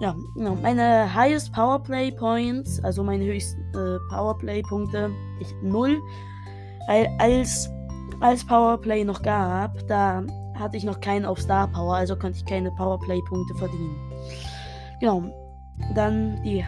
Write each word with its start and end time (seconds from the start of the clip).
Ja, 0.00 0.14
genau. 0.36 0.56
Meine 0.62 1.12
highest 1.12 1.52
Powerplay 1.52 2.12
Points, 2.12 2.80
also 2.84 3.02
meine 3.02 3.24
höchsten 3.24 3.60
äh, 3.74 3.98
Powerplay 4.10 4.62
Punkte, 4.62 5.10
ich 5.40 5.52
0. 5.62 6.00
Weil 6.86 7.08
als 7.18 7.68
als 8.20 8.44
Powerplay 8.44 9.04
noch 9.04 9.22
gab, 9.22 9.86
da 9.86 10.24
hatte 10.54 10.76
ich 10.76 10.84
noch 10.84 11.00
keinen 11.00 11.24
auf 11.24 11.40
Star 11.40 11.68
Power, 11.68 11.96
also 11.96 12.16
konnte 12.16 12.38
ich 12.38 12.44
keine 12.44 12.70
Powerplay-Punkte 12.72 13.54
verdienen. 13.54 13.96
Genau. 15.00 15.22
Dann 15.94 16.42
die, 16.42 16.64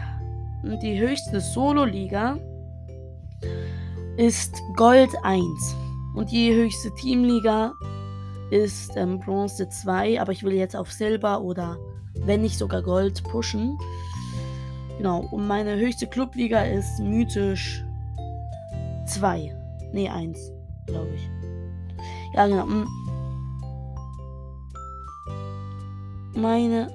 die 0.81 0.99
höchste 0.99 1.41
Solo-Liga 1.41 2.37
ist 4.17 4.61
Gold 4.75 5.11
1. 5.23 5.75
Und 6.15 6.31
die 6.31 6.53
höchste 6.53 6.93
Teamliga 6.95 7.73
ist 8.51 8.95
ähm, 8.95 9.19
Bronze 9.19 9.67
2, 9.67 10.21
aber 10.21 10.31
ich 10.31 10.43
will 10.43 10.53
jetzt 10.53 10.75
auf 10.75 10.91
Silber 10.91 11.41
oder 11.41 11.77
wenn 12.25 12.41
nicht 12.41 12.57
sogar 12.57 12.81
Gold 12.81 13.23
pushen. 13.23 13.77
Genau, 14.97 15.27
und 15.31 15.47
meine 15.47 15.77
höchste 15.77 16.07
Clubliga 16.07 16.61
ist 16.63 16.99
mythisch 16.99 17.83
2. 19.07 19.55
Ne, 19.93 20.09
1, 20.09 20.51
glaube 20.85 21.09
ich. 21.15 21.40
Ja, 22.33 22.47
genau. 22.47 22.65
Mm. 22.65 22.87
Meine, 26.35 26.87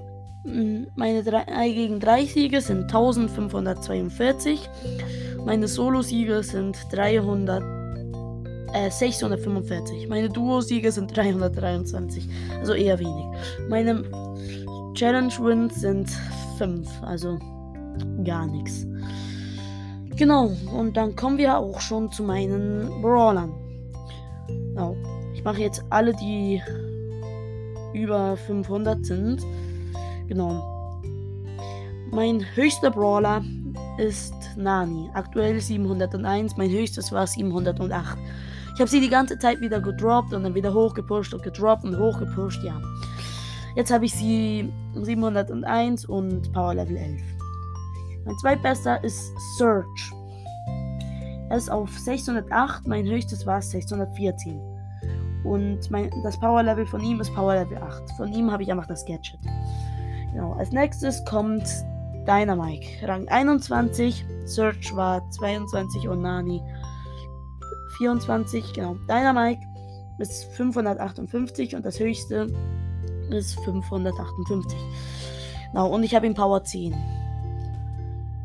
mm, 0.44 0.86
meine 0.96 1.22
3 1.22 1.70
gegen 1.72 2.00
3 2.00 2.24
Siege 2.24 2.60
sind 2.60 2.84
1542. 2.84 4.68
Meine 5.44 5.68
Solo-Siege 5.68 6.42
sind 6.42 6.76
300, 6.90 7.62
äh, 8.72 8.90
645. 8.90 10.08
Meine 10.08 10.28
Duo-Siege 10.30 10.90
sind 10.90 11.14
323. 11.16 12.28
Also 12.58 12.72
eher 12.72 12.98
wenig. 12.98 13.26
Meine 13.68 14.02
Challenge-Wins 14.94 15.80
sind 15.80 16.10
5. 16.56 16.88
Also 17.02 17.38
gar 18.24 18.46
nichts. 18.46 18.86
Genau, 20.16 20.50
und 20.74 20.96
dann 20.96 21.14
kommen 21.14 21.36
wir 21.36 21.58
auch 21.58 21.78
schon 21.78 22.10
zu 22.10 22.22
meinen 22.22 23.02
Brawlern. 23.02 23.52
Genau 24.48 24.96
mache 25.46 25.60
jetzt 25.60 25.84
alle, 25.90 26.12
die 26.12 26.60
über 27.94 28.36
500 28.36 29.06
sind. 29.06 29.40
Genau. 30.26 31.00
Mein 32.10 32.44
höchster 32.56 32.90
Brawler 32.90 33.44
ist 33.96 34.34
Nani. 34.56 35.08
Aktuell 35.14 35.60
701. 35.60 36.56
Mein 36.56 36.68
höchstes 36.68 37.12
war 37.12 37.28
708. 37.28 38.18
Ich 38.74 38.80
habe 38.80 38.90
sie 38.90 39.00
die 39.00 39.08
ganze 39.08 39.38
Zeit 39.38 39.60
wieder 39.60 39.80
gedroppt 39.80 40.34
und 40.34 40.42
dann 40.42 40.54
wieder 40.56 40.74
hochgepusht 40.74 41.32
und 41.32 41.44
gedroppt 41.44 41.84
und 41.84 41.96
hochgepusht. 41.96 42.64
Ja. 42.64 42.82
Jetzt 43.76 43.92
habe 43.92 44.04
ich 44.04 44.14
sie 44.14 44.68
701 45.00 46.06
und 46.06 46.52
Power 46.52 46.74
Level 46.74 46.96
11. 46.96 47.20
Mein 48.24 48.36
zweitbester 48.38 49.02
ist 49.04 49.32
Search. 49.58 50.12
Er 51.50 51.56
ist 51.56 51.70
auf 51.70 51.96
608. 51.96 52.88
Mein 52.88 53.06
höchstes 53.06 53.46
war 53.46 53.62
614. 53.62 54.75
Und 55.46 55.90
mein, 55.90 56.10
das 56.24 56.38
Power 56.38 56.62
Level 56.62 56.86
von 56.86 57.00
ihm 57.02 57.20
ist 57.20 57.32
Power 57.34 57.54
Level 57.54 57.78
8. 57.78 58.10
Von 58.16 58.32
ihm 58.32 58.50
habe 58.50 58.62
ich 58.62 58.70
einfach 58.70 58.86
das 58.86 59.04
Gadget. 59.04 59.38
Genau. 60.32 60.52
Als 60.54 60.72
nächstes 60.72 61.24
kommt 61.24 61.64
Dynamike. 62.26 63.06
Rang 63.06 63.28
21. 63.28 64.24
Search 64.44 64.94
war 64.96 65.28
22 65.30 66.08
und 66.08 66.22
Nani 66.22 66.60
24. 67.98 68.74
Genau. 68.74 68.96
Dynamike 69.08 69.60
ist 70.18 70.44
558 70.56 71.76
und 71.76 71.86
das 71.86 72.00
höchste 72.00 72.48
ist 73.30 73.58
558. 73.60 74.78
Genau. 75.72 75.88
Und 75.88 76.02
ich 76.02 76.14
habe 76.14 76.26
ihn 76.26 76.34
Power 76.34 76.64
10. 76.64 76.94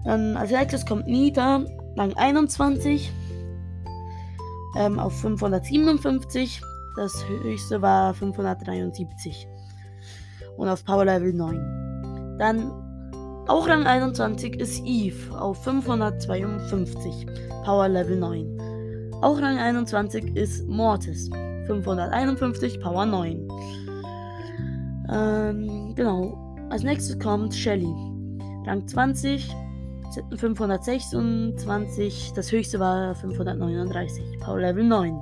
Dann 0.03 0.37
als 0.37 0.51
nächstes 0.51 0.85
kommt 0.85 1.07
Nita. 1.07 1.65
Rang 1.97 2.13
21. 2.13 3.11
Ähm, 4.77 4.99
auf 4.99 5.19
557. 5.19 6.61
Das 6.95 7.25
höchste 7.27 7.81
war 7.81 8.13
573. 8.13 9.47
Und 10.57 10.67
auf 10.67 10.83
Power 10.83 11.05
Level 11.05 11.33
9. 11.33 12.37
Dann 12.37 12.71
auch 13.47 13.67
Rang 13.67 13.85
21 13.85 14.59
ist 14.59 14.81
Eve 14.85 15.37
auf 15.37 15.63
552. 15.63 17.25
Power 17.63 17.87
Level 17.87 18.17
9. 18.17 19.11
Auch 19.21 19.41
Rang 19.41 19.57
21 19.57 20.35
ist 20.35 20.67
Mortis. 20.67 21.29
551, 21.67 22.79
Power 22.81 23.05
9. 23.05 23.47
Ähm, 25.11 25.93
genau. 25.95 26.55
Als 26.69 26.83
nächstes 26.83 27.19
kommt 27.19 27.53
Shelly. 27.53 27.93
Rang 28.65 28.87
20, 28.87 29.49
526. 30.35 32.33
Das 32.35 32.51
höchste 32.51 32.79
war 32.79 33.15
539. 33.15 34.39
Power 34.39 34.59
Level 34.59 34.83
9. 34.83 35.19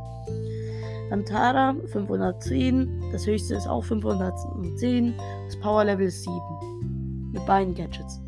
Dann 1.10 1.26
Tara 1.26 1.76
510. 1.88 3.12
Das 3.12 3.26
höchste 3.26 3.56
ist 3.56 3.68
auch 3.68 3.84
510. 3.84 5.16
Das 5.46 5.60
Power 5.60 5.86
Level 5.86 6.08
ist 6.08 6.24
7. 6.24 7.32
Mit 7.34 7.46
beiden 7.46 7.74
Gadgets. 7.74 8.22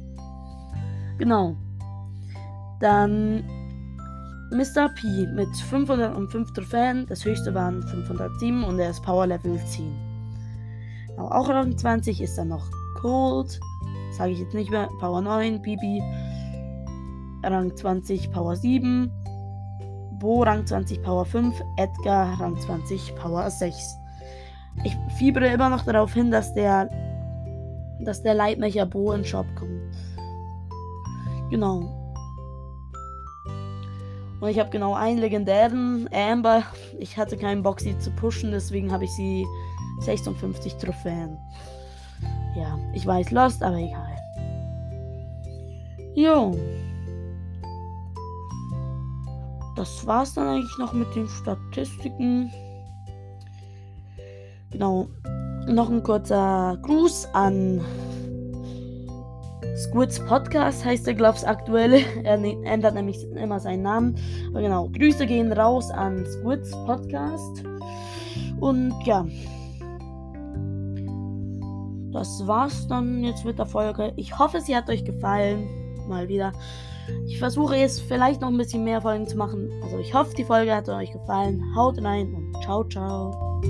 Genau. 1.17 1.55
Dann 2.79 3.43
Mr. 4.51 4.89
P 4.89 5.27
mit 5.35 5.55
505 5.69 6.53
Trophäen. 6.53 7.05
Das 7.07 7.23
höchste 7.23 7.53
waren 7.53 7.81
507 7.83 8.63
und 8.63 8.79
er 8.79 8.89
ist 8.89 9.03
Power 9.03 9.27
Level 9.27 9.57
10. 9.65 10.11
Genau, 11.09 11.27
auch 11.29 11.47
Rang 11.49 11.77
20 11.77 12.21
ist 12.21 12.37
dann 12.37 12.49
noch 12.49 12.67
Cold. 12.99 13.59
Sage 14.11 14.31
ich 14.31 14.39
jetzt 14.39 14.53
nicht 14.53 14.71
mehr. 14.71 14.89
Power 14.99 15.21
9, 15.21 15.61
Bibi. 15.61 16.01
Rang 17.43 17.75
20, 17.75 18.31
Power 18.31 18.55
7. 18.55 19.11
Bo 20.21 20.43
Rang 20.43 20.65
20 20.65 21.01
Power 21.01 21.25
5, 21.25 21.61
Edgar 21.77 22.39
Rang 22.39 22.55
20 22.59 23.15
Power 23.15 23.49
6. 23.49 23.97
Ich 24.83 24.95
fiebere 25.17 25.47
immer 25.47 25.69
noch 25.69 25.83
darauf 25.83 26.13
hin, 26.13 26.29
dass 26.29 26.53
der 26.53 26.89
dass 28.05 28.21
der 28.21 28.35
Leitmecher 28.35 28.85
Bo 28.85 29.11
in 29.11 29.21
den 29.21 29.25
Shop 29.25 29.45
kommt. 29.55 29.81
Genau. 31.49 31.97
Und 34.39 34.49
ich 34.49 34.59
habe 34.59 34.69
genau 34.69 34.93
einen 34.93 35.19
legendären 35.19 36.09
Amber. 36.11 36.63
Ich 36.99 37.17
hatte 37.17 37.37
keinen 37.37 37.61
Bock, 37.61 37.79
sie 37.79 37.97
zu 37.99 38.09
pushen, 38.11 38.51
deswegen 38.51 38.91
habe 38.91 39.03
ich 39.03 39.11
sie 39.11 39.45
56 39.99 40.77
Trophäen. 40.77 41.37
Ja, 42.55 42.77
ich 42.93 43.05
weiß, 43.05 43.31
Lost, 43.31 43.61
aber 43.61 43.77
egal. 43.77 44.17
Jo. 46.15 46.55
Das 49.81 50.05
war's 50.05 50.35
dann 50.35 50.47
eigentlich 50.47 50.77
noch 50.77 50.93
mit 50.93 51.07
den 51.15 51.27
Statistiken. 51.27 52.51
Genau. 54.69 55.07
Noch 55.65 55.89
ein 55.89 56.03
kurzer 56.03 56.77
Gruß 56.83 57.27
an 57.33 57.81
Squids 59.75 60.23
Podcast 60.27 60.85
heißt 60.85 61.07
der, 61.07 61.15
glaube 61.15 61.39
ich, 61.39 61.47
aktuell. 61.47 62.03
Er 62.23 62.37
ne-, 62.37 62.63
ändert 62.63 62.93
nämlich 62.93 63.27
immer 63.31 63.59
seinen 63.59 63.81
Namen. 63.81 64.15
Aber 64.51 64.61
genau, 64.61 64.87
Grüße 64.89 65.25
gehen 65.25 65.51
raus 65.51 65.89
an 65.89 66.27
Squids 66.27 66.69
Podcast. 66.85 67.63
Und 68.59 68.93
ja. 69.05 69.25
Das 72.11 72.45
war's 72.45 72.87
dann 72.87 73.23
jetzt 73.23 73.45
mit 73.45 73.57
der 73.57 73.65
Folge. 73.65 74.13
Ich 74.15 74.37
hoffe, 74.37 74.61
sie 74.61 74.75
hat 74.75 74.89
euch 74.91 75.03
gefallen. 75.03 75.80
Mal 76.11 76.27
wieder. 76.27 76.51
Ich 77.25 77.39
versuche 77.39 77.75
jetzt 77.75 78.01
vielleicht 78.01 78.41
noch 78.41 78.49
ein 78.49 78.57
bisschen 78.57 78.83
mehr 78.83 79.01
Folgen 79.01 79.27
zu 79.27 79.37
machen. 79.37 79.71
Also 79.81 79.97
ich 79.97 80.13
hoffe, 80.13 80.35
die 80.35 80.43
Folge 80.43 80.75
hat 80.75 80.87
euch 80.89 81.11
gefallen. 81.11 81.63
Haut 81.75 82.01
rein 82.03 82.33
und 82.33 82.61
ciao, 82.61 82.83
ciao. 82.83 83.61